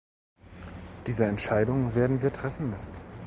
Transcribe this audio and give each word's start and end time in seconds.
Diese 1.05 1.25
Entscheidung 1.27 1.93
werden 1.93 2.23
wir 2.23 2.33
treffen 2.33 2.71
müssen. 2.71 2.91